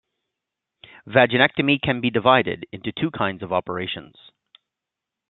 Vaginectomy 1.07 1.79
can 1.79 2.01
be 2.01 2.09
divided 2.09 2.65
into 2.71 2.91
two 2.91 3.11
kinds 3.11 3.43
of 3.43 3.53
operations. 3.53 4.15